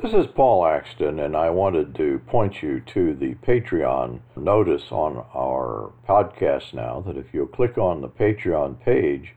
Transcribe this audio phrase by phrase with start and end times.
[0.00, 5.24] This is Paul Axton, and I wanted to point you to the Patreon notice on
[5.34, 7.02] our podcast now.
[7.04, 9.34] That if you'll click on the Patreon page,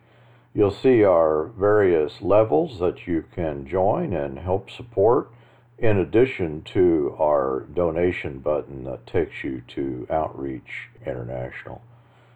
[0.53, 5.31] you'll see our various levels that you can join and help support,
[5.79, 11.81] in addition to our donation button that takes you to Outreach International.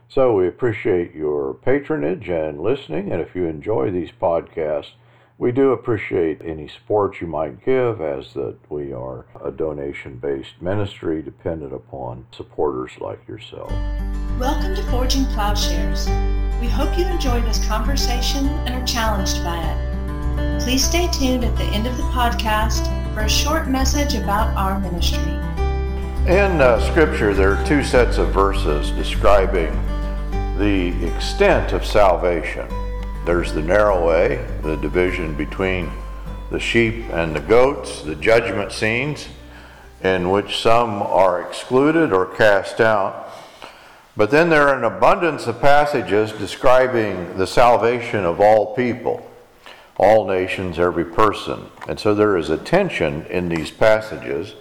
[0.10, 4.94] So we appreciate your patronage and listening, and if you enjoy these podcasts,
[5.38, 10.62] we do appreciate any support you might give, as that we are a donation based
[10.62, 13.70] ministry dependent upon supporters like yourself.
[14.40, 16.07] Welcome to Forging Plowshares.
[16.62, 20.62] We hope you enjoyed this conversation and are challenged by it.
[20.62, 24.79] Please stay tuned at the end of the podcast for a short message about our
[24.79, 25.34] ministry.
[26.32, 29.74] In uh, Scripture, there are two sets of verses describing
[30.57, 32.67] the extent of salvation.
[33.25, 35.89] There's the narrow way, the division between
[36.52, 39.28] the sheep and the goats, the judgment scenes,
[40.03, 43.31] in which some are excluded or cast out.
[44.16, 49.28] But then there are an abundance of passages describing the salvation of all people,
[49.98, 51.66] all nations, every person.
[51.88, 54.53] And so there is a tension in these passages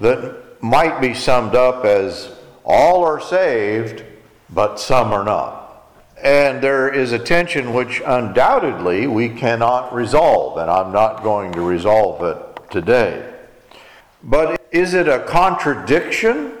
[0.00, 4.02] that might be summed up as all are saved,
[4.48, 5.61] but some are not.
[6.22, 11.60] And there is a tension which undoubtedly we cannot resolve, and I'm not going to
[11.60, 13.28] resolve it today.
[14.22, 16.52] But is it a contradiction?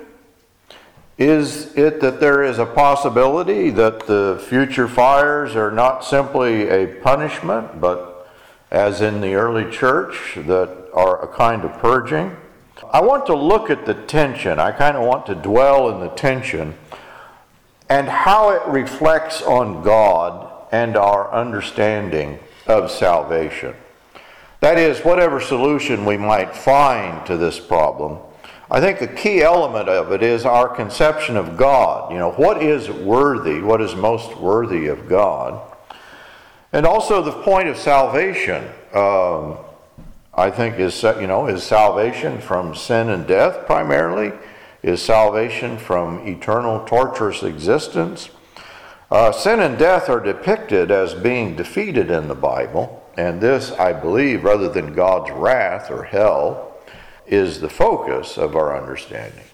[1.16, 6.86] Is it that there is a possibility that the future fires are not simply a
[7.00, 8.28] punishment, but
[8.72, 12.36] as in the early church, that are a kind of purging?
[12.90, 14.58] I want to look at the tension.
[14.58, 16.74] I kind of want to dwell in the tension
[17.92, 23.74] and how it reflects on God and our understanding of salvation.
[24.60, 28.18] That is, whatever solution we might find to this problem,
[28.70, 32.10] I think a key element of it is our conception of God.
[32.10, 35.60] You know, what is worthy, what is most worthy of God?
[36.72, 38.70] And also the point of salvation.
[38.94, 39.58] Um,
[40.34, 44.32] I think is you know is salvation from sin and death primarily
[44.82, 48.30] is salvation from eternal torturous existence.
[49.10, 53.92] Uh, sin and death are depicted as being defeated in the Bible, and this, I
[53.92, 56.78] believe, rather than God's wrath or hell,
[57.26, 59.44] is the focus of our understanding.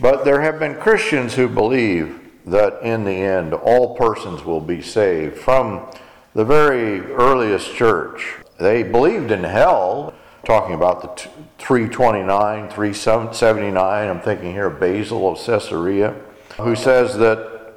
[0.00, 4.80] But there have been Christians who believe that in the end all persons will be
[4.80, 5.86] saved from
[6.34, 8.36] the very earliest church.
[8.58, 14.08] They believed in hell, talking about the 329, 379.
[14.08, 16.14] I'm thinking here of Basil of Caesarea,
[16.56, 17.74] who says that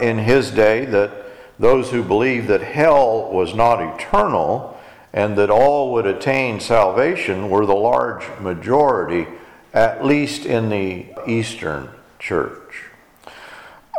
[0.00, 1.10] in his day that
[1.58, 4.78] those who believed that hell was not eternal
[5.12, 9.26] and that all would attain salvation were the large majority,
[9.72, 12.84] at least in the Eastern Church.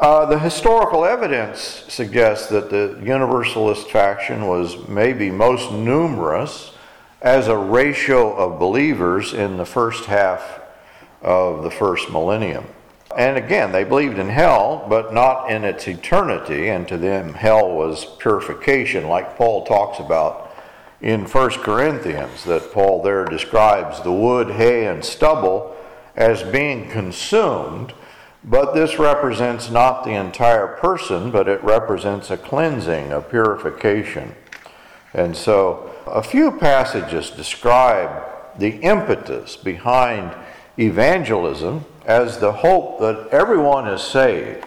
[0.02, 6.72] Uh, the historical evidence suggests that the Universalist faction was maybe most numerous
[7.22, 10.62] as a ratio of believers in the first half
[11.22, 12.66] of the first millennium.
[13.18, 17.72] And again, they believed in hell, but not in its eternity, and to them, hell
[17.72, 20.56] was purification, like Paul talks about
[21.02, 25.76] in 1 Corinthians, that Paul there describes the wood, hay, and stubble
[26.16, 27.94] as being consumed.
[28.44, 34.36] But this represents not the entire person, but it represents a cleansing, a purification.
[35.14, 38.24] And so a few passages describe
[38.58, 40.36] the impetus behind
[40.78, 44.66] evangelism as the hope that everyone is saved.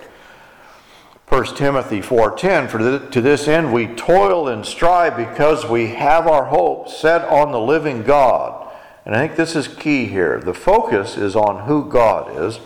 [1.28, 6.44] 1 Timothy 4:10 for to this end we toil and strive because we have our
[6.44, 8.68] hope set on the living God.
[9.04, 10.38] And I think this is key here.
[10.38, 12.60] The focus is on who God is,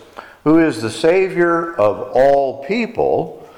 [0.44, 3.48] who is the savior of all people,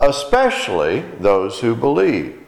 [0.00, 2.41] especially those who believe.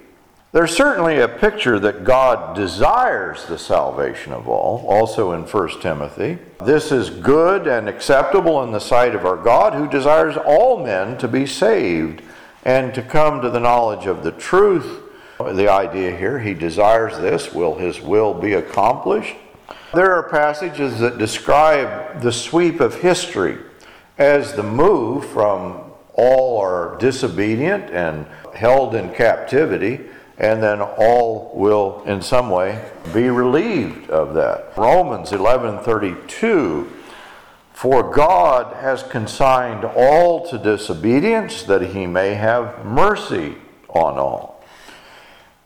[0.54, 6.38] There's certainly a picture that God desires the salvation of all, also in 1 Timothy.
[6.64, 11.18] This is good and acceptable in the sight of our God, who desires all men
[11.18, 12.22] to be saved
[12.64, 15.02] and to come to the knowledge of the truth.
[15.40, 17.52] The idea here, he desires this.
[17.52, 19.34] Will his will be accomplished?
[19.92, 23.58] There are passages that describe the sweep of history
[24.18, 28.24] as the move from all are disobedient and
[28.54, 29.98] held in captivity
[30.38, 34.72] and then all will in some way be relieved of that.
[34.76, 36.86] Romans 11:32
[37.72, 43.56] For God has consigned all to disobedience that he may have mercy
[43.88, 44.62] on all.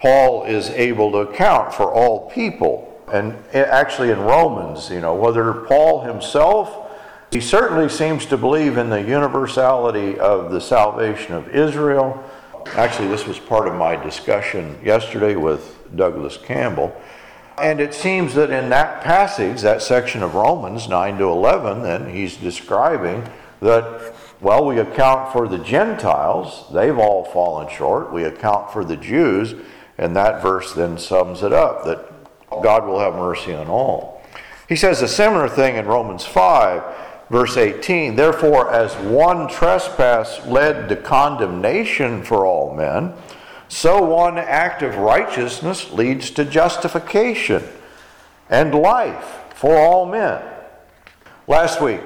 [0.00, 5.50] Paul is able to account for all people And actually in Romans, you know, whether
[5.52, 6.88] Paul himself
[7.30, 12.24] he certainly seems to believe in the universality of the salvation of Israel.
[12.66, 16.94] Actually, this was part of my discussion yesterday with Douglas Campbell.
[17.58, 22.14] And it seems that in that passage, that section of Romans 9 to 11, then
[22.14, 23.28] he's describing
[23.60, 28.12] that, well, we account for the Gentiles, they've all fallen short.
[28.12, 29.54] We account for the Jews,
[29.96, 32.08] and that verse then sums it up that
[32.62, 34.22] God will have mercy on all.
[34.68, 36.82] He says a similar thing in Romans 5
[37.30, 43.14] Verse 18 Therefore, as one trespass led to condemnation for all men,
[43.68, 47.62] so one act of righteousness leads to justification
[48.48, 50.42] and life for all men.
[51.46, 52.00] Last week,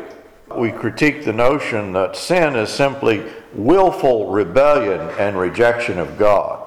[0.57, 3.23] we critiqued the notion that sin is simply
[3.55, 6.59] willful rebellion and rejection of God.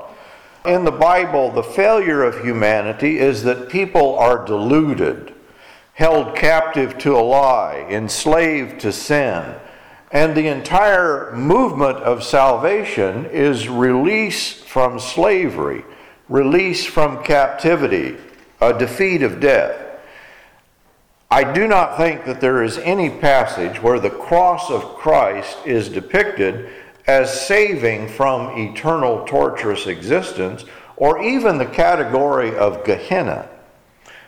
[0.66, 5.34] In the Bible, the failure of humanity is that people are deluded
[5.95, 9.56] held captive to a lie, enslaved to sin.
[10.12, 15.86] And the entire movement of salvation is release from slavery,
[16.27, 18.18] release from captivity,
[18.59, 19.83] a defeat of death.
[21.31, 25.88] I do not think that there is any passage where the cross of Christ is
[25.88, 26.69] depicted
[27.07, 30.65] as saving from eternal torturous existence
[30.97, 33.50] or even the category of Gehenna.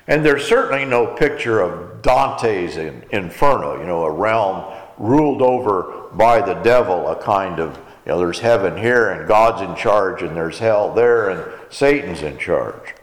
[0.08, 6.42] And there's certainly no picture of Dante's Inferno, you know, a realm ruled over by
[6.42, 7.76] the devil, a kind of,
[8.06, 12.22] you know, there's heaven here and God's in charge and there's hell there and Satan's
[12.22, 12.96] in charge.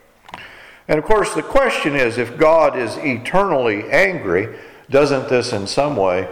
[0.88, 4.58] And of course, the question is if God is eternally angry,
[4.90, 6.28] doesn't this in some way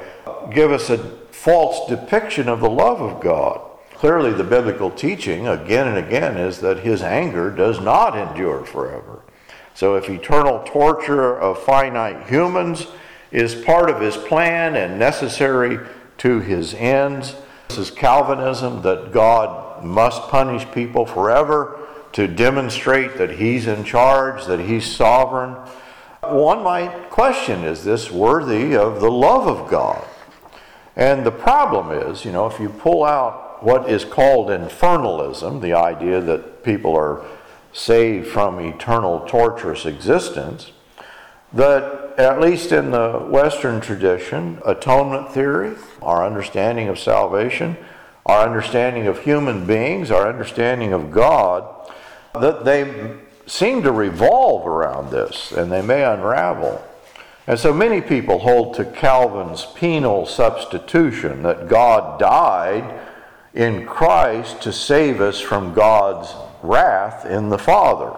[0.54, 0.98] give us a
[1.30, 3.60] false depiction of the love of God?
[3.94, 9.22] Clearly, the biblical teaching again and again is that his anger does not endure forever.
[9.74, 12.86] So, if eternal torture of finite humans
[13.30, 15.78] is part of his plan and necessary
[16.18, 17.34] to his ends,
[17.68, 21.78] this is Calvinism that God must punish people forever
[22.12, 25.54] to demonstrate that he's in charge, that he's sovereign.
[26.20, 30.04] One might question is this worthy of the love of God?
[30.94, 35.72] And the problem is, you know, if you pull out what is called infernalism, the
[35.72, 37.24] idea that people are
[37.72, 40.72] saved from eternal torturous existence,
[41.52, 47.76] that at least in the Western tradition, atonement theory, our understanding of salvation,
[48.26, 51.90] our understanding of human beings, our understanding of God,
[52.34, 53.16] that they
[53.46, 56.82] seem to revolve around this and they may unravel.
[57.46, 63.00] And so many people hold to Calvin's penal substitution that God died
[63.52, 66.32] in Christ to save us from God's
[66.62, 68.12] wrath in the Father.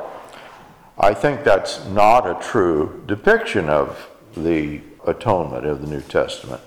[0.99, 6.61] I think that's not a true depiction of the atonement of the New Testament.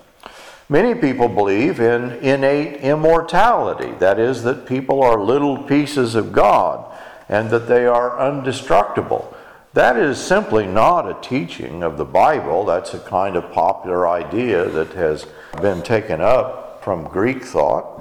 [0.68, 6.84] Many people believe in innate immortality, that is, that people are little pieces of God
[7.28, 9.34] and that they are undestructible.
[9.72, 12.64] That is simply not a teaching of the Bible.
[12.64, 15.26] That's a kind of popular idea that has
[15.62, 17.97] been taken up from Greek thought.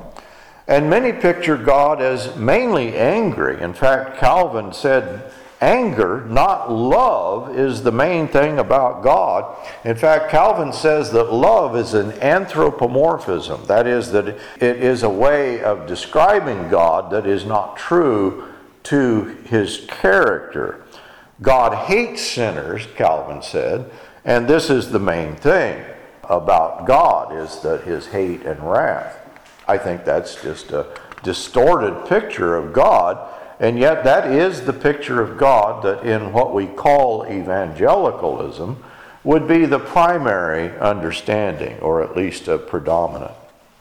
[0.68, 3.62] And many picture God as mainly angry.
[3.62, 5.32] In fact, Calvin said,
[5.62, 9.56] anger, not love, is the main thing about God.
[9.86, 13.66] In fact, Calvin says that love is an anthropomorphism.
[13.66, 18.54] That is, that it is a way of describing God that is not true
[18.84, 20.84] to his character.
[21.42, 23.90] God hates sinners, Calvin said,
[24.26, 25.84] and this is the main thing
[26.24, 29.27] about God is that his hate and wrath.
[29.68, 30.88] I think that's just a
[31.24, 33.34] distorted picture of God.
[33.60, 38.84] And yet, that is the picture of God that, in what we call evangelicalism,
[39.24, 43.34] would be the primary understanding, or at least a predominant.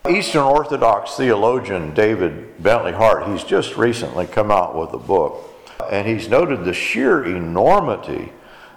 [0.08, 5.50] Eastern Orthodox theologian David Bentley Hart, he's just recently come out with a book,
[5.90, 8.32] and he's noted the sheer enormity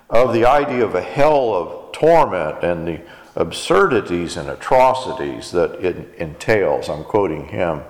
[0.10, 3.00] of the idea of a hell of torment and the
[3.40, 6.90] absurdities and atrocities that it entails.
[6.90, 7.82] I'm quoting him.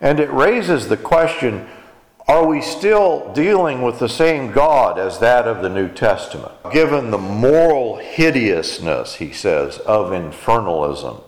[0.00, 1.66] And it raises the question
[2.26, 6.52] are we still dealing with the same God as that of the New Testament?
[6.70, 11.22] Given the moral hideousness, he says, of infernalism,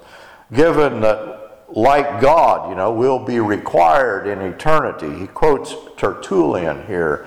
[0.53, 5.19] given that, like God, you know, we'll be required in eternity.
[5.19, 7.27] He quotes Tertullian here.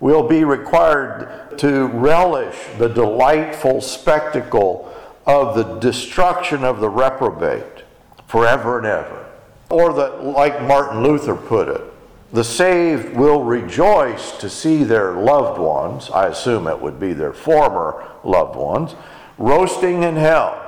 [0.00, 4.93] We'll be required to relish the delightful spectacle
[5.26, 7.84] of the destruction of the reprobate
[8.26, 9.26] forever and ever.
[9.70, 11.82] Or that, like Martin Luther put it,
[12.32, 17.32] the saved will rejoice to see their loved ones, I assume it would be their
[17.32, 18.96] former loved ones,
[19.38, 20.60] roasting in hell.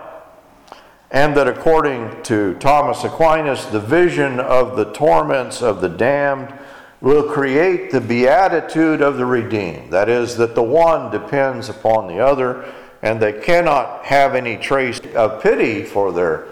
[1.11, 6.55] And that according to Thomas Aquinas, the vision of the torments of the damned
[7.01, 9.93] will create the beatitude of the redeemed.
[9.93, 12.73] That is, that the one depends upon the other,
[13.07, 16.49] and they cannot have any trace of pity for their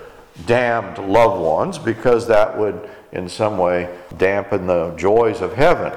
[0.47, 5.93] damned loved ones because that would in some way dampen the joys of heaven.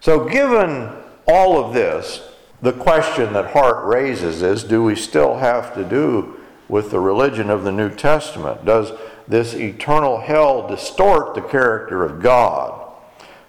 [0.00, 0.90] So, given
[1.28, 2.22] all of this,
[2.62, 7.50] the question that Hart raises is do we still have to do with the religion
[7.50, 8.64] of the New Testament?
[8.64, 8.92] Does
[9.28, 12.90] this eternal hell distort the character of God?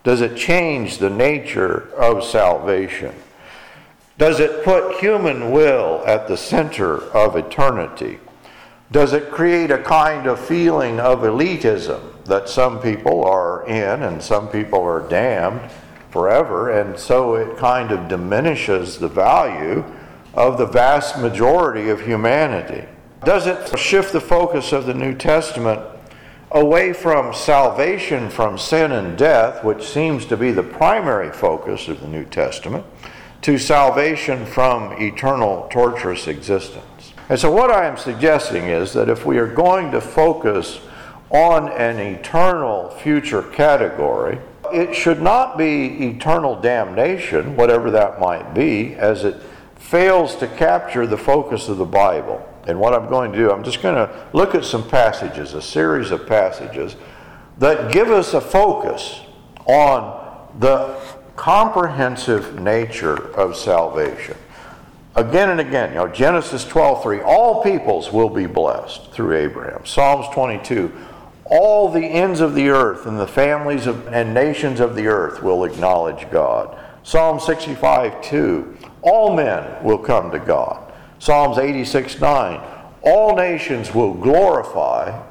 [0.04, 3.16] Does it change the nature of salvation?
[4.18, 8.20] Does it put human will at the center of eternity?
[8.92, 14.22] Does it create a kind of feeling of elitism that some people are in and
[14.22, 15.62] some people are damned
[16.12, 19.84] forever, and so it kind of diminishes the value
[20.36, 22.88] of the vast majority of humanity?
[23.26, 25.82] Does it shift the focus of the New Testament
[26.52, 32.00] away from salvation from sin and death, which seems to be the primary focus of
[32.00, 32.86] the New Testament,
[33.44, 37.14] to salvation from eternal torturous existence.
[37.30, 40.80] And so, what I am suggesting is that if we are going to focus
[41.30, 44.40] on an eternal future category,
[44.74, 49.42] it should not be eternal damnation, whatever that might be, as it
[49.76, 52.48] fails to capture the focus of the Bible.
[52.66, 55.62] And what I'm going to do, I'm just going to look at some passages, a
[55.62, 56.96] series of passages
[57.58, 59.20] that give us a focus
[59.66, 60.22] on
[60.60, 60.96] the
[61.36, 64.38] comprehensive nature of salvation.
[65.16, 69.86] Again and again, you know, Genesis 12:3, all peoples will be blessed through Abraham.
[69.86, 70.92] Psalms 22,
[71.46, 75.44] all the ends of the earth and the families of, and nations of the earth
[75.44, 76.76] will acknowledge God.
[77.04, 80.92] Psalm 65, 2, all men will come to God.
[81.20, 82.60] Psalms 86 9.
[83.02, 85.22] All nations will glorify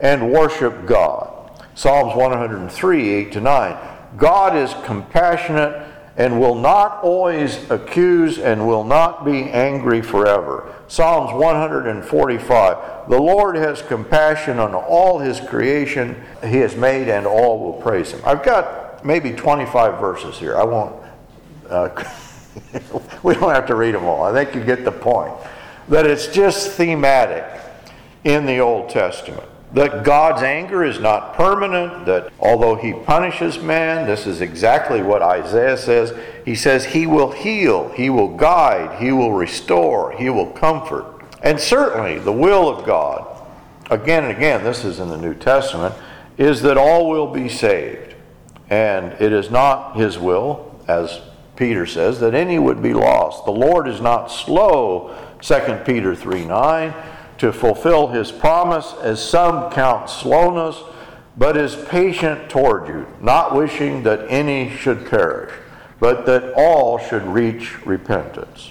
[0.00, 1.50] and worship God.
[1.74, 3.91] Psalms 103 8 to 9.
[4.16, 10.74] God is compassionate and will not always accuse and will not be angry forever.
[10.86, 17.60] Psalms 145 The Lord has compassion on all his creation he has made, and all
[17.60, 18.20] will praise him.
[18.24, 20.56] I've got maybe 25 verses here.
[20.56, 20.94] I won't.
[21.68, 21.88] Uh,
[23.22, 24.22] we don't have to read them all.
[24.22, 25.32] I think you get the point.
[25.88, 27.44] That it's just thematic
[28.24, 29.48] in the Old Testament.
[29.72, 35.22] That God's anger is not permanent, that although He punishes man, this is exactly what
[35.22, 36.12] Isaiah says.
[36.44, 41.06] He says He will heal, He will guide, He will restore, He will comfort.
[41.42, 43.26] And certainly the will of God,
[43.90, 45.94] again and again, this is in the New Testament,
[46.36, 48.14] is that all will be saved.
[48.68, 51.20] And it is not His will, as
[51.56, 53.44] Peter says, that any would be lost.
[53.44, 56.94] The Lord is not slow, 2 Peter 3 9,
[57.42, 60.80] to fulfill his promise, as some count slowness,
[61.36, 65.52] but is patient toward you, not wishing that any should perish,
[65.98, 68.70] but that all should reach repentance.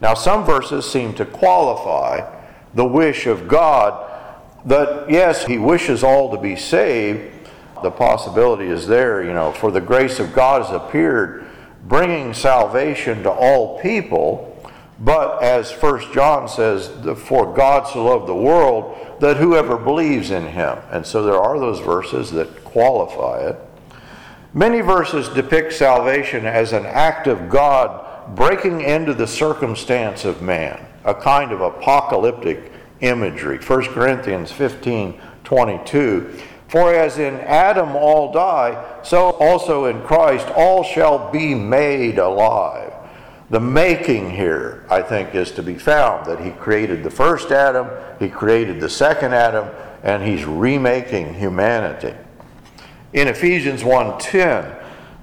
[0.00, 2.26] Now, some verses seem to qualify
[2.72, 4.10] the wish of God
[4.64, 7.50] that, yes, he wishes all to be saved.
[7.82, 11.44] The possibility is there, you know, for the grace of God has appeared
[11.86, 14.55] bringing salvation to all people.
[14.98, 20.46] But as First John says, for God so loved the world that whoever believes in
[20.46, 20.78] him.
[20.90, 23.56] And so there are those verses that qualify it.
[24.54, 30.84] Many verses depict salvation as an act of God breaking into the circumstance of man,
[31.04, 33.58] a kind of apocalyptic imagery.
[33.58, 40.82] 1 Corinthians 15 22 for as in Adam all die, so also in Christ all
[40.82, 42.92] shall be made alive.
[43.48, 47.88] The making here, I think, is to be found that he created the first Adam,
[48.18, 49.68] he created the second Adam,
[50.02, 52.14] and he's remaking humanity.
[53.12, 54.74] In Ephesians 1:10,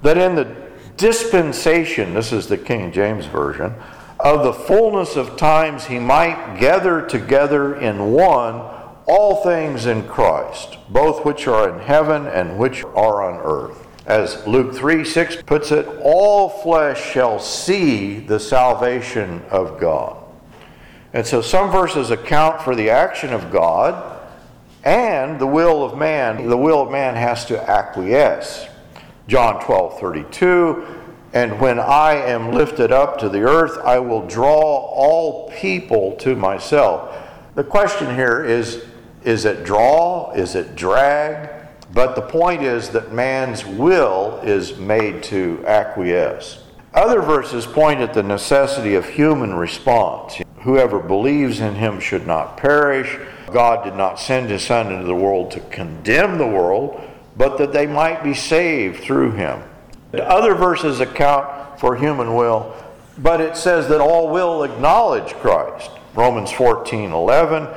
[0.02, 0.48] that in the
[0.96, 3.74] dispensation, this is the King James version,
[4.20, 8.62] of the fullness of times he might gather together in one
[9.06, 13.83] all things in Christ, both which are in heaven and which are on earth.
[14.06, 20.22] As Luke 3 6 puts it, all flesh shall see the salvation of God.
[21.14, 24.20] And so some verses account for the action of God
[24.84, 26.48] and the will of man.
[26.48, 28.66] The will of man has to acquiesce.
[29.26, 30.86] John 12 32,
[31.32, 36.36] and when I am lifted up to the earth, I will draw all people to
[36.36, 37.16] myself.
[37.54, 38.84] The question here is
[39.24, 40.32] is it draw?
[40.32, 41.63] Is it drag?
[41.92, 46.62] But the point is that man's will is made to acquiesce.
[46.92, 50.36] Other verses point at the necessity of human response.
[50.62, 53.18] Whoever believes in him should not perish.
[53.52, 57.00] God did not send his Son into the world to condemn the world,
[57.36, 59.62] but that they might be saved through him.
[60.14, 62.74] Other verses account for human will,
[63.18, 65.90] but it says that all will acknowledge Christ.
[66.14, 67.68] Romans 14 11.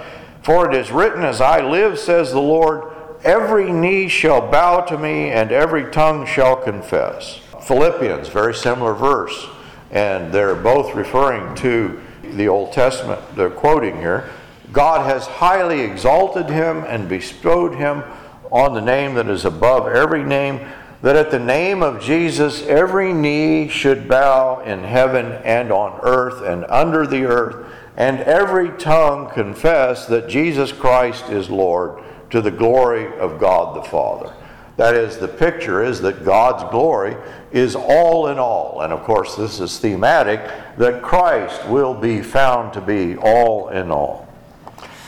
[0.44, 2.94] For it is written, As I live, says the Lord,
[3.24, 7.40] every knee shall bow to me, and every tongue shall confess.
[7.62, 9.48] Philippians, very similar verse,
[9.92, 12.02] and they're both referring to
[12.34, 14.30] the Old Testament they're quoting here.
[14.72, 18.04] God has highly exalted him and bestowed him
[18.52, 20.60] on the name that is above every name,
[21.02, 26.42] that at the name of Jesus every knee should bow in heaven and on earth
[26.42, 32.52] and under the earth, and every tongue confess that Jesus Christ is Lord to the
[32.52, 34.34] glory of God the Father.
[34.78, 37.18] That is, the picture is that God's glory
[37.52, 38.82] is all in all.
[38.82, 40.40] And of course, this is thematic
[40.78, 44.28] that Christ will be found to be all in all.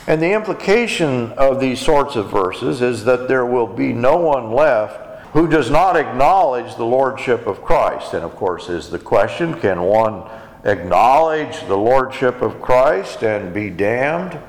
[0.07, 4.51] And the implication of these sorts of verses is that there will be no one
[4.51, 8.15] left who does not acknowledge the lordship of Christ.
[8.15, 10.23] And of course, is the question can one
[10.63, 14.39] acknowledge the lordship of Christ and be damned?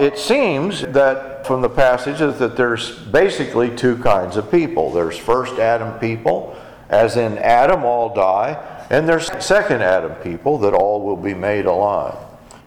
[0.00, 4.92] It seems that from the passages that there's basically two kinds of people.
[4.92, 6.56] There's first Adam people,
[6.88, 11.66] as in Adam all die, and there's second Adam people that all will be made
[11.66, 12.16] alive.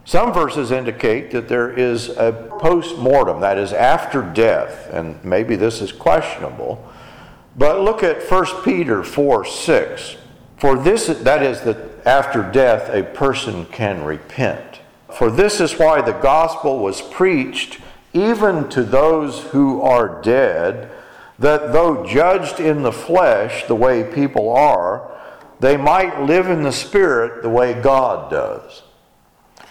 [0.06, 5.56] Some verses indicate that there is a post mortem, that is after death, and maybe
[5.56, 6.88] this is questionable.
[7.56, 10.18] But look at 1 Peter 4 6.
[10.58, 14.80] For this, that is, that after death a person can repent.
[15.18, 17.80] For this is why the gospel was preached
[18.12, 20.92] even to those who are dead,
[21.40, 25.12] that though judged in the flesh the way people are,
[25.60, 28.84] they might live in the spirit the way God does.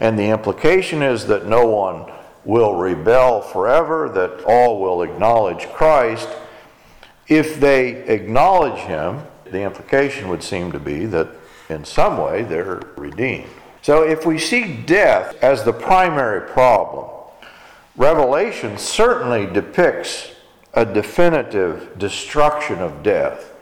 [0.01, 2.11] And the implication is that no one
[2.45, 6.29] will rebel forever, that all will acknowledge Christ.
[7.29, 11.29] If they acknowledge Him, the implication would seem to be that
[11.69, 13.51] in some way they're redeemed.
[13.85, 17.05] So if we see death as the primary problem,
[17.99, 20.33] Revelation certainly depicts
[20.73, 23.53] a definitive destruction of death.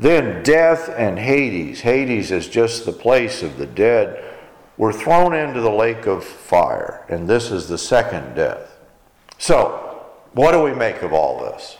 [0.00, 4.34] Then death and Hades, Hades is just the place of the dead,
[4.76, 8.76] were thrown into the lake of fire, and this is the second death.
[9.38, 11.76] So, what do we make of all this?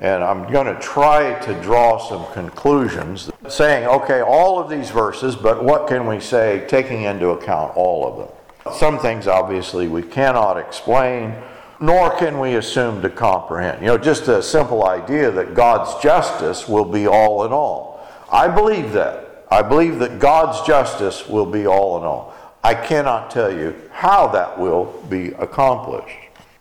[0.00, 5.36] And I'm going to try to draw some conclusions saying, okay, all of these verses,
[5.36, 8.74] but what can we say taking into account all of them?
[8.74, 11.34] Some things, obviously, we cannot explain,
[11.80, 13.82] nor can we assume to comprehend.
[13.82, 18.06] You know, just a simple idea that God's justice will be all in all.
[18.32, 19.46] I believe that.
[19.50, 22.34] I believe that God's justice will be all in all.
[22.62, 26.16] I cannot tell you how that will be accomplished.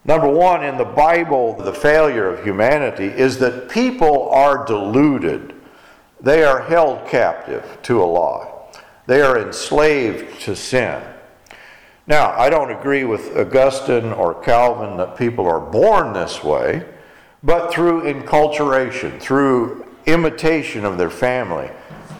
[0.10, 5.54] Number one, in the Bible, the failure of humanity is that people are deluded.
[6.19, 8.52] They are held captive to a lie.
[9.06, 11.00] They are enslaved to sin.
[12.08, 16.84] Now, I don't agree with Augustine or Calvin that people are born this way,
[17.43, 21.69] but through enculturation, through imitation of their family,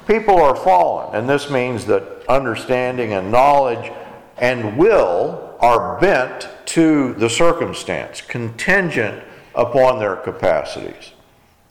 [0.06, 1.16] people are fallen.
[1.16, 3.92] And this means that understanding and knowledge
[4.38, 9.24] and will are bent to the circumstance, contingent
[9.56, 11.12] upon their capacities.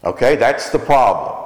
[0.04, 1.44] Okay, that's the problem.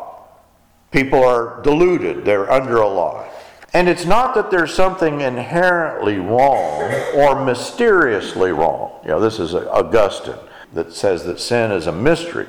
[0.91, 3.29] People are deluded, they're under a lie.
[3.75, 9.01] And it's not that there's something inherently wrong or mysteriously wrong.
[9.03, 10.35] You know, this is Augustine
[10.75, 12.49] that says that sin is a mystery.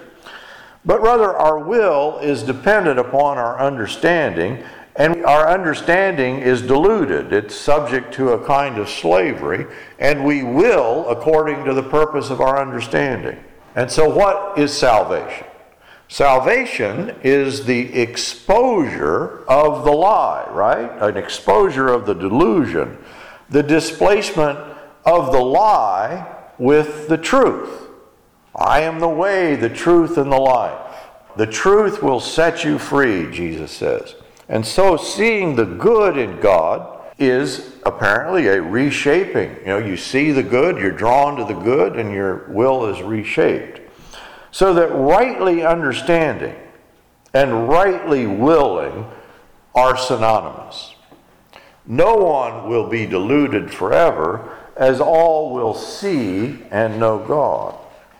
[0.85, 4.63] But rather, our will is dependent upon our understanding
[4.95, 7.33] and our understanding is deluded.
[7.33, 9.65] It's subject to a kind of slavery,
[9.97, 13.43] and we will according to the purpose of our understanding.
[13.75, 15.47] And so, what is salvation?
[16.07, 20.91] Salvation is the exposure of the lie, right?
[21.01, 22.99] An exposure of the delusion,
[23.49, 24.59] the displacement
[25.05, 26.27] of the lie
[26.59, 27.87] with the truth.
[28.55, 30.79] I am the way, the truth, and the life.
[31.35, 34.13] The truth will set you free, Jesus says.
[34.53, 39.49] And so seeing the good in God is apparently a reshaping.
[39.61, 43.01] You know, you see the good, you're drawn to the good, and your will is
[43.01, 43.81] reshaped.
[44.51, 46.55] So that rightly understanding
[47.33, 49.07] and rightly willing
[49.73, 50.93] are synonymous.
[51.87, 57.75] No one will be deluded forever, as all will see and know God.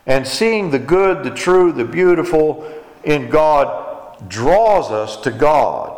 [0.08, 2.68] And seeing the good, the true, the beautiful
[3.04, 5.93] in God draws us to God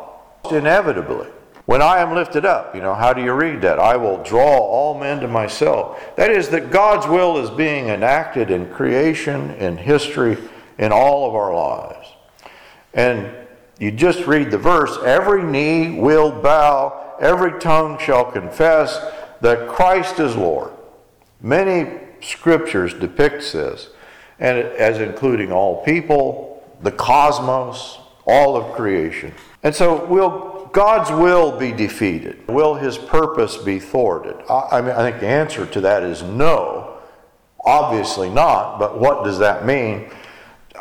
[0.51, 1.27] inevitably.
[1.65, 3.79] When I am lifted up, you know, how do you read that?
[3.79, 5.99] I will draw all men to myself.
[6.15, 10.37] That is, that God's will is being enacted in creation, in history,
[10.77, 12.07] in all of our lives.
[12.93, 13.31] And
[13.79, 19.03] you just read the verse every knee will bow, every tongue shall confess
[19.41, 20.71] that Christ is Lord.
[21.41, 23.89] Many scriptures depicts this,
[24.39, 29.33] and as including all people, the cosmos, all of creation.
[29.65, 32.47] And so will God's will be defeated?
[32.47, 34.35] Will his purpose be thwarted?
[34.47, 36.99] I, I, mean, I think the answer to that is no.
[37.65, 40.11] Obviously not, but what does that mean?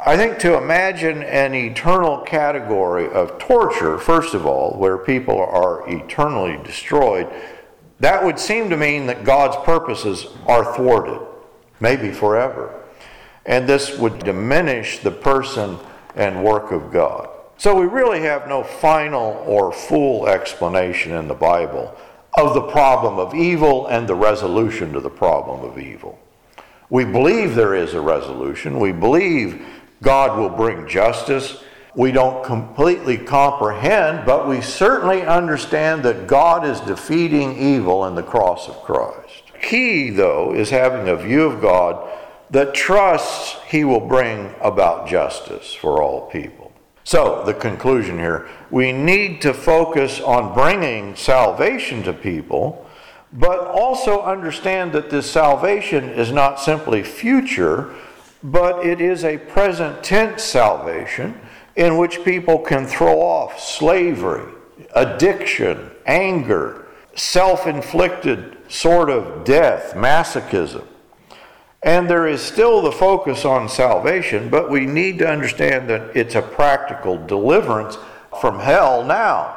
[0.05, 5.89] I think to imagine an eternal category of torture, first of all, where people are
[5.89, 7.27] eternally destroyed,
[8.01, 11.27] that would seem to mean that God's purposes are thwarted,
[11.81, 12.85] maybe forever.
[13.47, 15.79] And this would diminish the person
[16.17, 17.31] and work of God.
[17.65, 21.97] So we really have no final or full explanation in the Bible
[22.37, 26.19] of the problem of evil and the resolution to the problem of evil.
[26.91, 28.79] We believe there is a resolution.
[28.79, 29.67] We believe
[30.03, 31.65] God will bring justice.
[31.95, 38.23] We don't completely comprehend, but we certainly understand that God is defeating evil in the
[38.23, 39.43] cross of Christ.
[39.63, 42.11] Key, though, is having a view of God
[42.51, 46.64] that trusts He will bring about justice for all people.
[47.05, 52.89] So, the conclusion here we need to focus on bringing salvation to people,
[53.33, 57.95] but also understand that this salvation is not simply future,
[58.43, 61.39] but it is a present tense salvation
[61.77, 64.51] in which people can throw off slavery,
[64.95, 70.87] addiction, anger, self inflicted sort of death, masochism.
[71.85, 76.35] And there is still the focus on salvation, but we need to understand that it's
[76.35, 77.99] a practical deliverance
[78.41, 79.55] from hell now,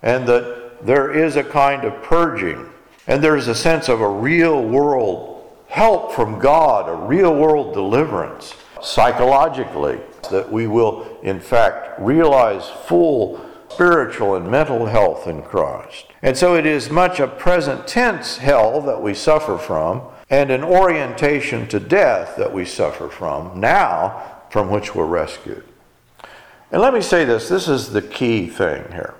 [0.00, 2.70] and that there is a kind of purging,
[3.08, 8.54] and there's a sense of a real world help from God, a real world deliverance
[8.80, 9.98] psychologically,
[10.30, 16.06] that we will, in fact, realize full spiritual and mental health in Christ.
[16.22, 20.64] And so it is much a present tense hell that we suffer from and an
[20.64, 25.64] orientation to death that we suffer from now, from which we're rescued.
[26.70, 29.14] And let me say this this is the key thing here.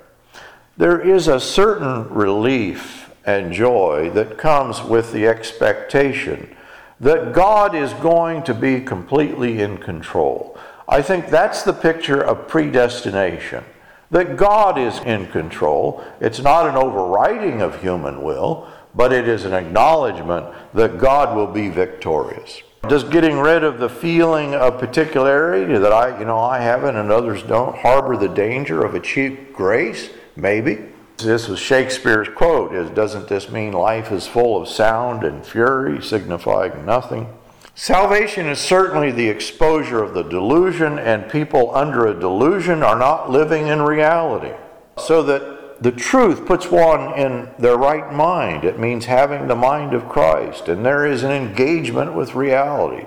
[0.76, 6.54] There is a certain relief and joy that comes with the expectation
[7.00, 10.58] that God is going to be completely in control.
[10.88, 13.64] I think that's the picture of predestination.
[14.10, 16.04] That God is in control.
[16.20, 21.46] It's not an overriding of human will, but it is an acknowledgement that God will
[21.46, 22.62] be victorious.
[22.88, 27.10] Does getting rid of the feeling of particularity that I, you know, I haven't and
[27.10, 30.10] others don't harbor the danger of a cheap grace?
[30.36, 30.78] Maybe.
[31.16, 36.02] This was Shakespeare's quote is doesn't this mean life is full of sound and fury
[36.02, 37.28] signifying nothing?
[37.76, 43.30] Salvation is certainly the exposure of the delusion and people under a delusion are not
[43.30, 44.52] living in reality.
[44.98, 45.53] So that
[45.84, 48.64] the truth puts one in their right mind.
[48.64, 50.66] It means having the mind of Christ.
[50.66, 53.06] And there is an engagement with reality.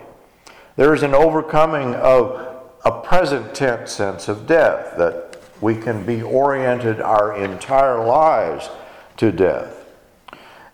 [0.75, 6.21] There is an overcoming of a present tense sense of death, that we can be
[6.21, 8.69] oriented our entire lives
[9.17, 9.83] to death.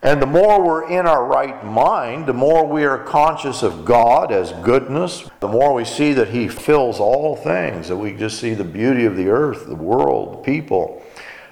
[0.02, 4.34] And the more we're in our right mind, the more we are conscious of God
[4.34, 8.54] as goodness, the more we see that He fills all things, that we just see
[8.54, 11.02] the beauty of the earth, the world, the people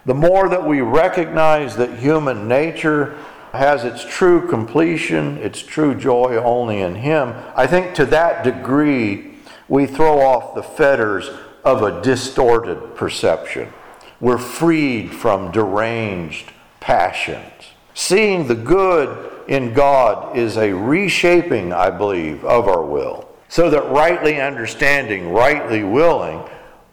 [0.06, 3.18] the more that we recognize that human nature
[3.54, 9.36] has its true completion, its true joy only in Him, I think to that degree
[9.68, 11.30] we throw off the fetters
[11.64, 13.72] of a distorted perception.
[14.20, 17.52] We're freed from deranged passions.
[17.94, 23.90] Seeing the good in God is a reshaping, I believe, of our will, so that
[23.90, 26.44] rightly understanding, rightly willing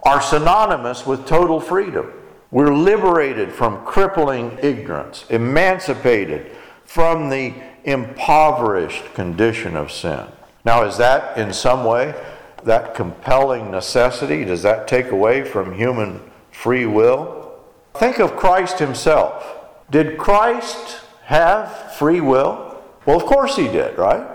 [0.03, 2.13] are synonymous with total freedom.
[2.51, 6.51] We're liberated from crippling ignorance, emancipated
[6.85, 7.53] from the
[7.85, 10.25] impoverished condition of sin.
[10.65, 12.15] Now, is that in some way
[12.65, 14.45] that compelling necessity?
[14.45, 17.53] Does that take away from human free will?
[17.95, 19.45] Think of Christ himself.
[19.91, 22.83] Did Christ have free will?
[23.05, 24.27] Well, of course he did, right?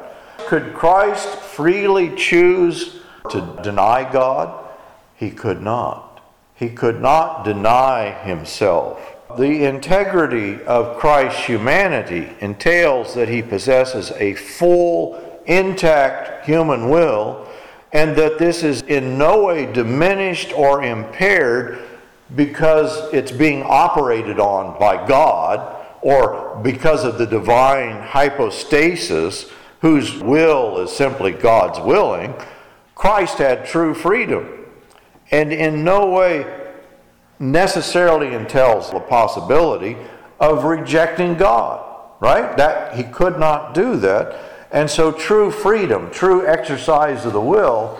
[0.48, 3.00] Could Christ freely choose
[3.32, 4.68] to deny God?
[5.16, 6.13] He could not.
[6.56, 9.00] He could not deny himself.
[9.38, 17.48] The integrity of Christ's humanity entails that he possesses a full intact human will,
[17.92, 21.80] and that this is in no way diminished or impaired
[22.36, 29.50] because it's being operated on by God or because of the divine hypostasis,
[29.82, 32.34] whose will is simply God's willing,
[32.94, 34.63] Christ had true freedom.
[35.34, 36.46] And in no way
[37.40, 39.98] necessarily entails the possibility
[40.40, 41.84] of rejecting God,
[42.20, 42.56] right?
[42.56, 44.68] That he could not do that.
[44.72, 48.00] And so true freedom, true exercise of the will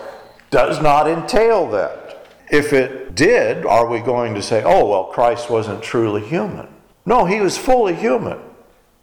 [0.50, 2.28] does not entail that.
[2.52, 6.68] If it did, are we going to say, oh, well, Christ wasn't truly human?
[7.04, 8.38] No, he was fully human.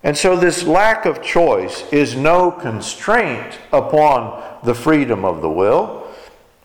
[0.03, 6.00] And so this lack of choice is no constraint upon the freedom of the will.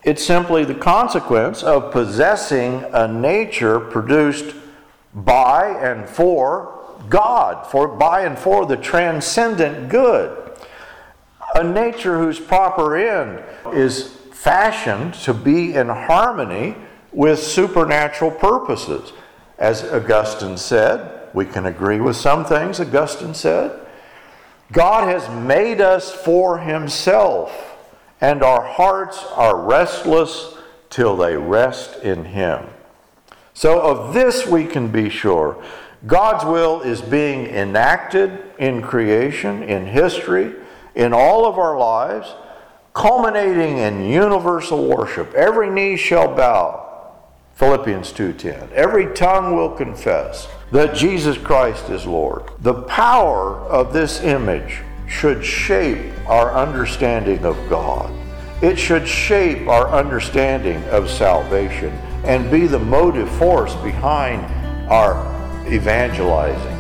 [0.07, 4.55] It's simply the consequence of possessing a nature produced
[5.13, 10.53] by and for God, for by and for the transcendent good.
[11.57, 13.43] A nature whose proper end
[13.75, 16.77] is fashioned to be in harmony
[17.11, 19.13] with supernatural purposes.
[19.59, 23.85] As Augustine said, we can agree with some things Augustine said.
[24.71, 27.76] God has made us for himself
[28.21, 30.55] and our hearts are restless
[30.91, 32.67] till they rest in Him.
[33.55, 35.63] So, of this we can be sure
[36.07, 40.55] God's will is being enacted in creation, in history,
[40.95, 42.35] in all of our lives,
[42.95, 45.35] culminating in universal worship.
[45.35, 46.83] Every knee shall bow.
[47.55, 48.69] Philippians 2:10.
[48.75, 52.43] Every tongue will confess that Jesus Christ is Lord.
[52.61, 58.13] The power of this image should shape our understanding of God.
[58.63, 61.91] It should shape our understanding of salvation
[62.25, 64.45] and be the motive force behind
[64.91, 65.15] our
[65.71, 66.77] evangelizing.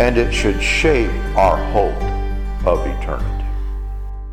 [0.00, 2.02] And it should shape our hope
[2.66, 3.30] of eternity.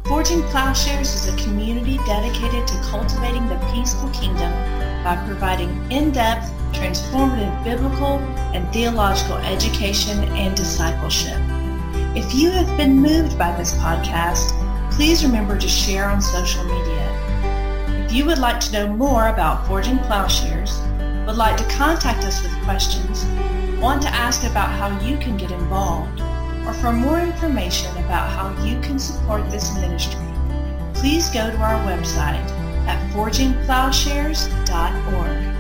[0.06, 4.52] Forging Plowshares is a community dedicated to cultivating the peaceful kingdom
[5.04, 8.18] by providing in depth, transformative biblical
[8.54, 11.40] and theological education and discipleship.
[12.14, 14.52] If you have been moved by this podcast,
[14.92, 17.08] please remember to share on social media.
[18.06, 20.78] If you would like to know more about Forging Plowshares,
[21.26, 23.24] would like to contact us with questions,
[23.80, 26.20] want to ask about how you can get involved,
[26.68, 30.20] or for more information about how you can support this ministry,
[30.94, 32.46] please go to our website
[32.88, 35.51] at forgingplowshares.com